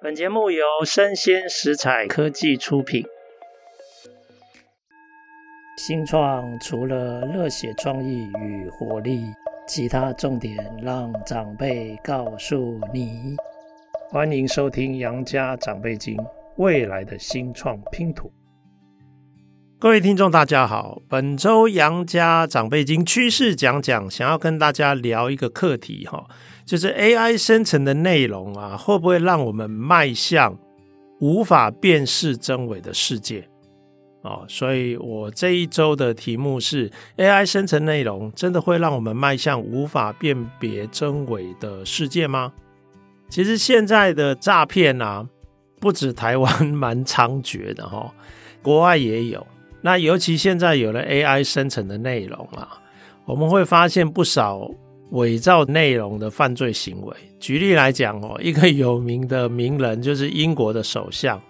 [0.00, 3.04] 本节目由生鲜食材科技出品。
[5.76, 9.24] 新创除了热血创意与活力，
[9.66, 13.34] 其他重点让长辈告诉你。
[14.08, 16.16] 欢迎收听《杨家长辈经》，
[16.58, 18.30] 未来的新创拼图。
[19.80, 21.02] 各位听众，大家好。
[21.08, 26.26] 本周杨家长辈经趋势讲讲，想要跟大家聊一个课题哈，
[26.68, 30.54] 就是 AI 生成的内容啊，会不会让我们迈向
[31.18, 33.48] 无法辨识真伪的世界？
[34.20, 42.52] 哦，所以我这一周的题目是：AI 生成内容真的会让我们迈向无法辨别真伪的世界吗？
[43.30, 45.26] 其实现在的诈骗啊，
[45.80, 48.12] 不止台湾蛮猖獗的哈，
[48.60, 49.46] 国外也有。
[49.80, 52.82] 那尤其现在有了 AI 生成的内容啊，
[53.24, 54.70] 我们会发现不少
[55.10, 57.16] 伪造内容的犯罪行为。
[57.40, 61.40] 举例来讲哦， 一个有名的名人就是英国的首相，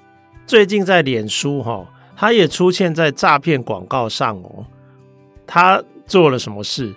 [0.46, 1.86] 最近在脸书哈，
[2.16, 4.66] 他也出现在诈骗广告上哦。
[5.46, 6.94] 他做了什么事？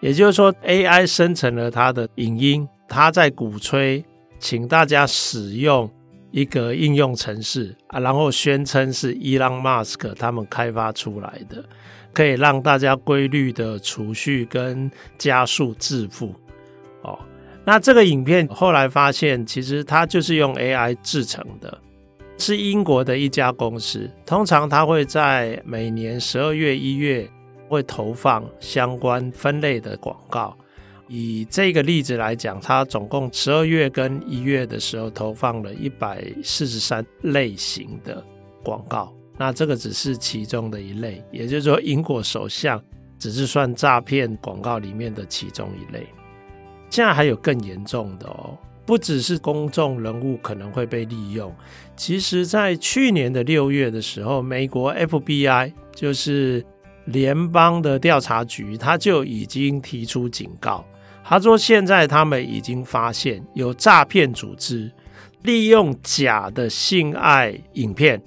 [0.00, 4.04] 也就是说，AI 生成了他的影音，他在鼓吹，
[4.38, 5.90] 请大家使用。
[6.30, 11.64] 一个应用程式啊，然后宣称是伊朗马斯克他们开发出来的，
[12.14, 16.32] 可以让大家规律的储蓄跟加速致富。
[17.02, 17.18] 哦，
[17.66, 21.76] 那这个影片后来发现，其实它就是用 AI 制成的，
[22.38, 24.08] 是英国的一家公司。
[24.24, 27.28] 通常它会在每年十二月、一月
[27.68, 30.56] 会投放相关分类的广告。
[31.06, 38.24] 以这个例子来讲，它总共十二月跟一月的时候投放了一百四十三类型的
[38.62, 42.82] 广告，那这个只是其中的一类，也就是说，英国首相
[43.18, 46.06] 只是算诈骗广告里面的其中一类。
[46.90, 51.52] 现在还有更严重的哦，不只是公众人物可能会被利用，
[51.96, 56.64] 其实在去年的六月的时候，美国 FBI 就是
[57.06, 60.84] 联邦的调查局，他就已经提出警告。
[61.24, 64.92] 他说：“现在他们已经发现有诈骗组织
[65.42, 68.22] 利用假的性爱影片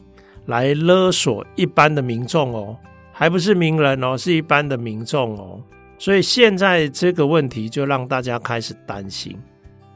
[0.47, 2.75] 来勒索一般的民众哦，
[3.13, 5.62] 还不是名人哦，是一般的民众哦。
[6.00, 9.38] 所以现在这个问题就让大家开始担心。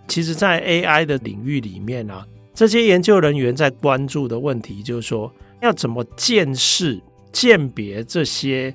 [0.08, 5.32] 其实，在 AI 的领域里面啊，这些研究人员在关注的问题就是说，
[5.62, 7.02] 要怎么鉴识、
[7.32, 8.74] 鉴别这些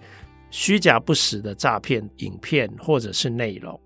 [0.51, 3.79] 虚假不实的诈骗影片或者是内容。”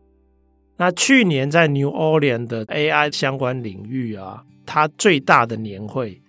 [0.77, 6.22] 那去年在 New Orleans 的 AI 相关领域啊，它最大的年会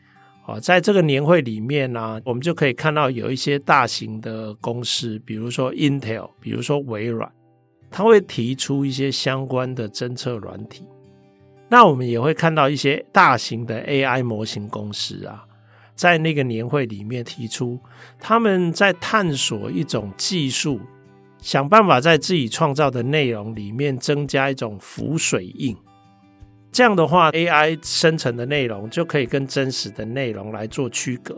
[0.52, 7.32] 啊，在这个年会里面呢、我们就可以看到有一些大型的公司，比如说 Intel，比如说微软，
[7.90, 10.84] 它会提出一些相关的侦测软体。
[11.70, 15.46] 那我们也会看到一些大型的 AI 模型公司啊，
[15.96, 17.80] 在那个年会里面提出，
[18.20, 20.80] 他们在探索一种技术。
[21.40, 25.76] 想办法在自己创造的内容里面增加一种浮水印，
[26.72, 31.38] 这样的话，AI 生成的内容就可以跟真实的内容来做区隔。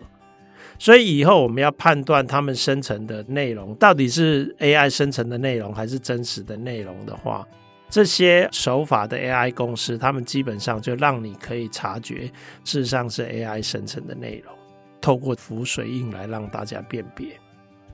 [0.79, 7.47] 所以以后我们要判断他们生成的内容到底是 AI 生成的内容还是真实的内容的话，
[7.89, 12.25] 这些手法的 AI 公司，他们基本上就让你可以察觉，
[12.63, 14.53] 事实上是 AI 生成的内容，
[14.99, 17.27] 透过浮水印来让大家辨别。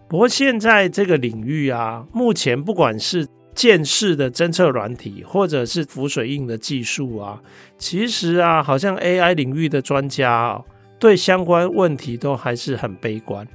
[0.08, 3.28] 不过现在这个领域啊，目前不管是
[3.60, 7.42] 鉴识的侦测软体，或者是浮水印的技术啊，
[7.78, 10.62] 其实啊，好像 AI 领域的专家啊，
[10.98, 13.46] 对相关问题都还是很悲观。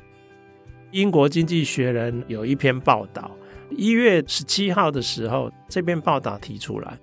[0.91, 3.31] 英国经济学人有一篇报道，
[3.71, 6.99] 一月十七号的时候，这篇报道提出来，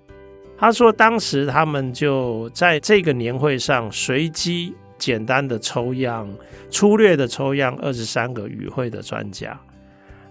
[0.56, 4.72] 他说当时他们就在这个年会上随机。
[4.98, 6.32] 简单的抽样，
[6.70, 9.60] 粗略的抽样，二十三个与会的专家，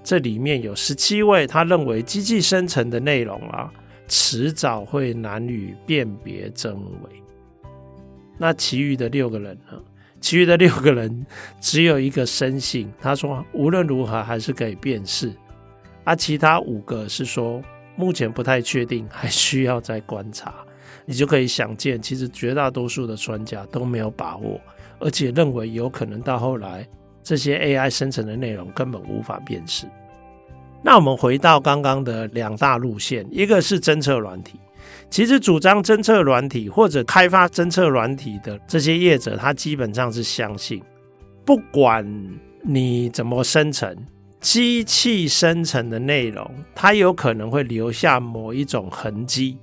[0.03, 3.72] 这里面有十七位，他认为机器生成的内容啊，
[4.07, 7.23] 迟早会难以辨别真伪。
[8.38, 9.79] 那其余的六个人呢？
[10.20, 11.25] 其余的六个人
[11.59, 15.31] 只有一个深信，他说无论如何还是可以辨识。
[16.03, 17.61] 而、啊、其他五个是说
[17.96, 20.53] 目前不太确定，还需要再观察。
[21.05, 24.59] 你就可以想见，其实绝大多数的专家都没有把握，
[24.99, 26.87] 而且认为有可能到后来
[27.23, 29.87] 这些 AI 生成的内容根本无法辨识。
[30.83, 34.59] 那我们回到刚刚的两大路线，一个是侦测软体，
[35.09, 40.81] 其实主张侦测软体或者开发侦测软体的这些业者，他基本上是相信，
[41.45, 42.03] 不管
[42.63, 43.95] 你怎么生成，
[44.39, 49.57] 机器生成的内容，它有可能会留下某一种痕迹。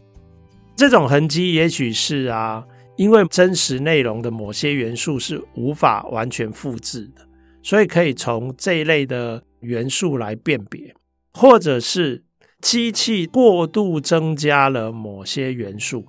[0.76, 2.64] 这种痕迹也许是啊，
[2.96, 7.26] 因为真实内容的某些元素是无法完全复制的，
[7.60, 10.94] 所以可以从这一类的元素来辨别，
[11.40, 12.24] 或者是
[12.60, 16.04] 机器过度增加了某些元素，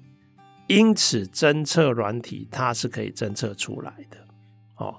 [0.65, 4.17] 因此侦测软体它是可以侦测出来的。
[4.77, 4.95] 哦，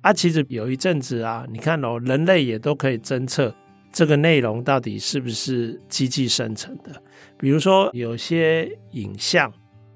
[0.00, 3.52] 啊，其实有一阵子啊，你看哦，人类也都可以侦测
[3.92, 7.02] 这个内容到底是不是机器生成的，
[7.36, 9.52] 比如说有些影像。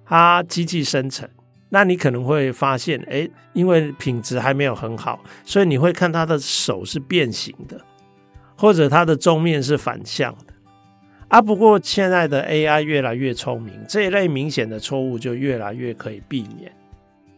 [0.09, 1.29] 它机器生成，
[1.69, 7.81] 那你可能会发现，诶，因为品质还没有很好，所以你会看他的手是变形的，
[8.57, 10.55] 或者它的纵面是反向的。
[11.29, 16.73] 啊，不过现在的 AI 越来越聪明，这一类明显的错误就越来越可以避免。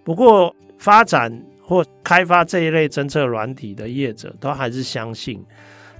[0.04, 5.44] 不过，发展或开发这一类侦测软体的业者都还是相信，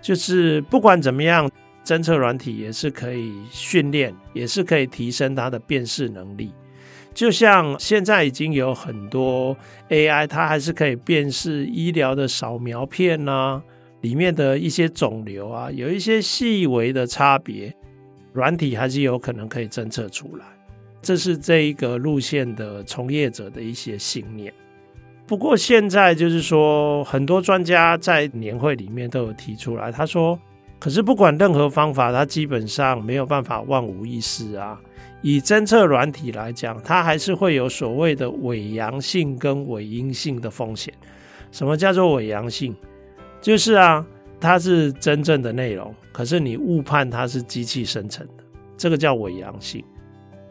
[0.01, 1.51] 就是不管怎么样。
[1.85, 6.53] 侦测软体也是可以训练，也是可以提升它的辨识能力。
[7.15, 9.57] 就像现在已经有很多
[9.89, 13.63] AI，它还是可以辨识医疗的扫描片啊，
[14.01, 17.75] 里面的一些肿瘤啊，有一些细微的差别，
[18.33, 20.45] 软体还是有可能可以侦测出来。
[21.01, 24.53] 这是这一个路线的从业者的一些信念。
[25.27, 30.39] 不过现在就是说，很多专家在年会里面都有提出来，他说。
[30.81, 34.81] 可是不管任何方法，它基本上没有办法万无一失啊。
[35.23, 40.95] 以侦测软体来讲，它还是会有所谓的伪阳性跟伪阴性的风险。
[41.51, 42.77] 什么叫做伪阳性？
[43.41, 44.05] 就是啊，
[44.41, 48.45] 它是真正的内容，可是你误判它是机器生成的，
[48.77, 49.85] 这个叫伪阳性。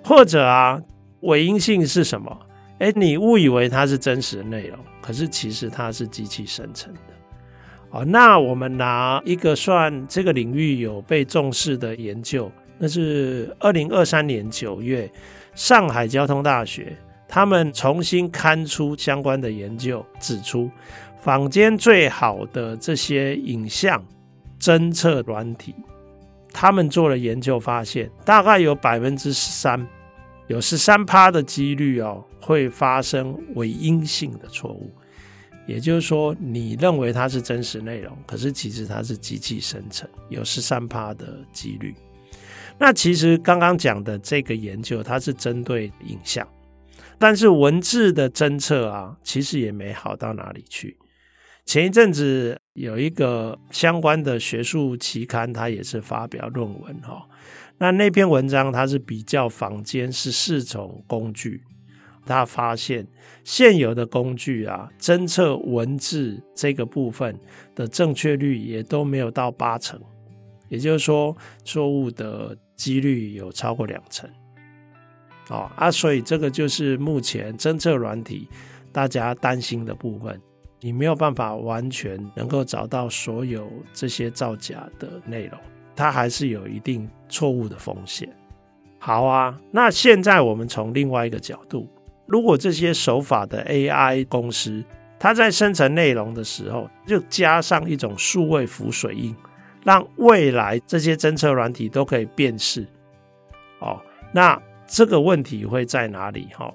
[0.04, 0.82] 或者啊，
[1.22, 2.38] 伪阴性是什么？
[2.80, 7.00] 诶，你误以为它是真实的内容，可是其实它是机器生成的。
[7.90, 15.12] 好，那我们拿一个算这个领域有被重视的研究，那是二零二三年九月，
[15.56, 16.96] 上海交通大学
[17.28, 20.70] 他们重新刊出相关的研究，指出
[21.28, 24.02] 坊间最好的这些影像
[24.58, 25.76] 侦测软体，
[26.54, 29.86] 他们做了研究发现，大概有百分之十三，
[30.48, 34.90] 有十三趴的几率哦，会发生伪阴性的错误。
[35.66, 41.94] 也就是说，你认为它是真实内容，可是其实它是机器生成，有十三趴的几率。
[42.78, 46.48] 那其实刚刚讲的这个研究，它是针对影像，
[47.20, 50.96] 但是文字的侦测啊，其实也没好到哪里去。
[51.68, 57.28] 前一阵子有一个相关的学术期刊，它也是发表论文哈。
[57.78, 61.62] 那那篇文章它是比较坊间十四种工具。
[62.26, 63.08] 他发现
[63.46, 67.38] 现有的工具啊，侦测文字这个部分
[67.74, 69.98] 的正确率也都没有到八成，
[70.68, 74.30] 也就是说错误的几率有超过两成。
[75.50, 78.48] 哦啊，所以这个就是目前侦测软体
[78.92, 80.42] 大家担心的部分，
[80.80, 85.60] 你没有办法完全能够找到所有这些造假的内容，
[85.96, 88.30] 它还是有一定错误的风险。
[89.00, 91.88] 好啊，那现在我们从另外一个角度。
[92.26, 94.84] 如果这些手法的 AI 公司，
[95.18, 99.36] 它在生成内容的时候，就加上一种数位浮水印，
[99.84, 102.86] 让未来这些侦测软体都可以辨识。
[103.80, 104.02] 哦，
[104.34, 106.50] 那这个问题会在哪里？
[106.54, 106.70] 哈，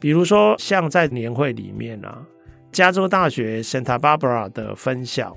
[0.00, 2.26] 比如说像在年会里面啊，
[2.72, 5.36] 加州大学 Santa Barbara 的分校，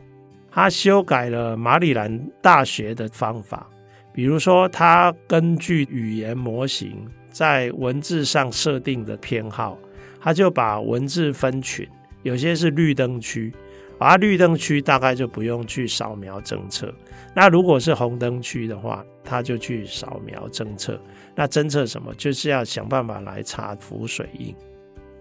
[0.49, 3.69] 它修改了马里兰大学的方法，
[4.13, 7.05] 比如说它根据语言模型。
[7.29, 9.77] 在文字上设定的偏好，
[10.21, 11.85] 他就把文字分群，
[12.23, 13.53] 有些是绿灯区，
[13.99, 16.89] 而绿灯区大概就不用去扫描侦测。
[17.33, 20.97] 那如果是红灯区的话，他就去扫描侦测。
[21.35, 22.13] 那侦测什么？
[22.15, 24.55] 就是要想办法来查浮水印。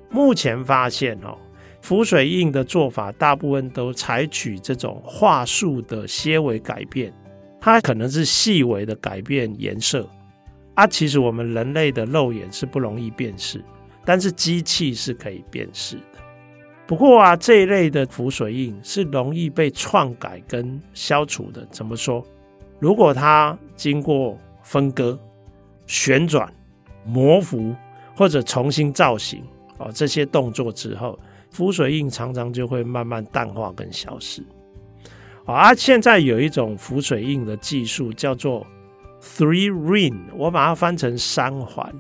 [0.09, 1.37] 目前发现哦，
[1.85, 7.13] 浮水印的做法大部分都采取这种画术的些微改变，
[7.61, 10.09] 它可能是细微的改变颜色。
[10.73, 13.63] 啊，其实我们人类的肉眼是不容易辨识，
[14.03, 16.19] 但是机器是可以辨识的。
[16.87, 21.67] 不过啊，这一类的浮水印是容易被篡改跟消除的。
[21.71, 22.25] 怎么说？
[22.79, 25.19] 如果它经过分割、
[25.87, 26.51] 旋转、
[27.05, 27.75] 模糊
[28.17, 29.45] 或者重新造型
[29.77, 31.19] 哦，这些动作之后，
[31.55, 34.45] 浮水印常常就会慢慢淡化跟消失。
[35.47, 38.67] 啊，现在有一种浮水印的技术叫做。
[39.27, 41.91] Three ring，我把它翻成三环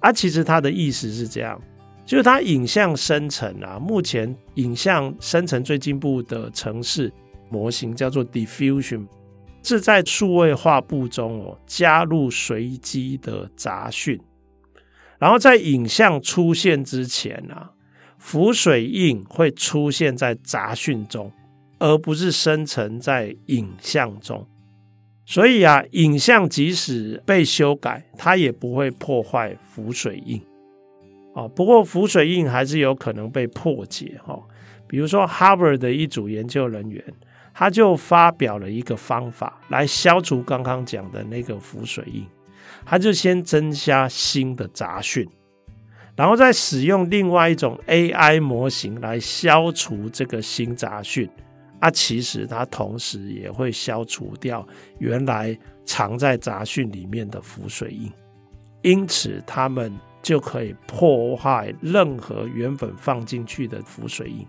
[0.00, 1.62] 啊，其实它的意思是这样，
[2.04, 7.12] 就是它影像生成啊，目前影像生成最进步的城市
[7.48, 9.06] 模型叫做 diffusion，
[9.62, 14.20] 是在数位画布中哦加入随机的杂讯，
[15.20, 17.70] 然后在影像出现之前啊，
[18.22, 21.30] 浮水印会出现在杂讯中，
[21.80, 24.46] 而不是生成在影像中。
[25.26, 30.40] 所以啊，影像即使被修改，它也不会破坏浮水印。
[31.34, 34.40] 哦，不过浮水印还是有可能被破解哈。
[34.86, 37.04] 比如说，Harvard 的一组研究人员，
[37.52, 42.24] 他就发表了一个方法来消除刚刚讲的那个浮水印。
[42.86, 45.28] 他就先增加新的杂讯，
[46.14, 51.28] 然后再使用另外一种 AI 模型来消除这个新杂讯。
[51.80, 54.64] 啊，其实它同时也会消除掉
[55.00, 58.08] 原来藏在杂讯里面的浮水印，
[58.82, 59.92] 因此他们
[60.22, 64.46] 就可以破坏任何原本放进去的浮水印。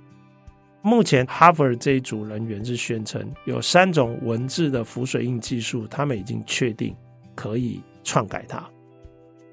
[0.84, 6.96] 目前，Harvard 这一组人员是宣称有三种文字的浮水印技术，他们已经确定
[7.34, 8.70] 可以篡改它。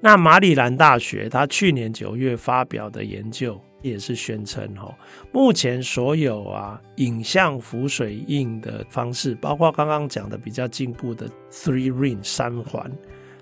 [0.01, 3.59] 那马里兰大学他去年九月发表的研究。
[3.83, 4.95] 也是宣称哈，
[5.31, 12.91] 目前所有啊影像浮水印的方式，包括刚刚讲的比较进步的 Three Ring 三环，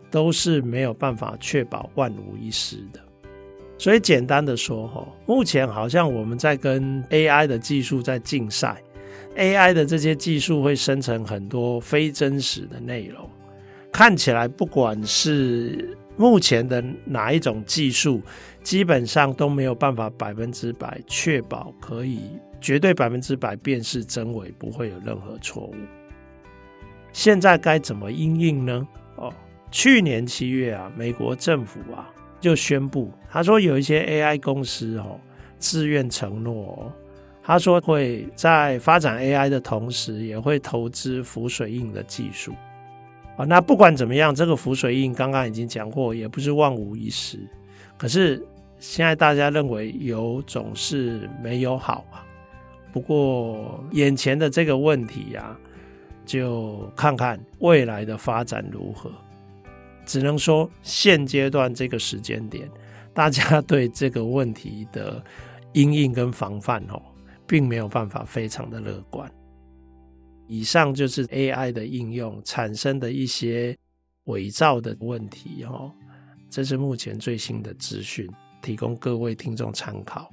[0.09, 3.01] 都是没有办法确保万无一失的。
[3.77, 8.81] 所以简单的说哈，目前好像我们在跟 AI 的技术在竞赛
[9.35, 13.29] ，AI 的这些技术会生成很多非真实的内容，
[13.91, 15.97] 看起来不管是。
[16.19, 18.21] 目前的哪一种技术，
[18.61, 22.19] 基本上都没有办法百分之百确保可以
[22.59, 25.75] 绝对百分之百辨识真伪，不会有任何错误。
[27.13, 28.85] 现在该怎么应应呢？
[29.15, 29.33] 哦，
[29.71, 32.11] 去年七月啊，美国政府啊
[32.41, 35.17] 就宣布，他说有一些 AI 公司哦
[35.57, 36.91] 自愿承诺哦，
[37.41, 42.53] 他说会在发展 AI 的同时，也会投资浮水印的技术。
[43.39, 47.39] 啊，那不管怎么样，这个浮水印刚刚已经讲过，也不是万无一失。
[47.97, 48.45] 可是
[48.79, 52.27] 现在大家认为有总是没有好啊。
[52.91, 55.57] 不过眼前的这个问题呀，
[56.25, 59.09] 就看看未来的发展如何。
[60.05, 62.69] 只能说现阶段这个时间点，
[63.13, 65.23] 大家对这个问题的
[65.71, 67.01] 因应跟防范哦，
[67.47, 69.31] 并没有办法非常的乐观。
[70.49, 73.77] 以上就是 AI 的应用产生的一些
[74.23, 75.93] 伪造的问题哦，
[76.49, 78.27] 这是目前最新的资讯，
[78.59, 80.29] 提供各位听众参考。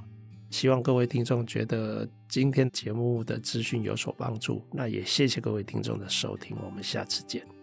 [0.49, 7.56] 希望各位听众觉得今天节目的资讯有所帮助，那也谢谢各位听众的收听，我们下次见。